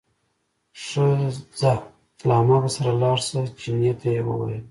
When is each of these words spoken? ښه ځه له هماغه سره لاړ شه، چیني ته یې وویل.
ښه 0.83 1.05
ځه 1.59 1.73
له 2.27 2.33
هماغه 2.39 2.69
سره 2.75 2.91
لاړ 3.01 3.17
شه، 3.27 3.41
چیني 3.59 3.91
ته 3.99 4.07
یې 4.15 4.21
وویل. 4.25 4.59